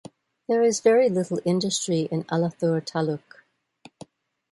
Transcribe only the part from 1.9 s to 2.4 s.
in